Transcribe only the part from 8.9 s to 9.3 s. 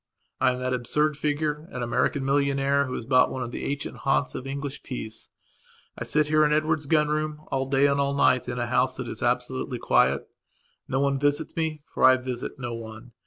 that is